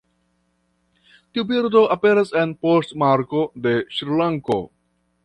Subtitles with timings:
[1.35, 4.59] Tiu birdo aperas en poŝtmarko de Srilanko.